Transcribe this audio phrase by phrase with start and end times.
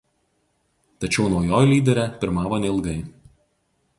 [1.03, 2.97] Tačiau naujoji lyderė pirmavo neilgai.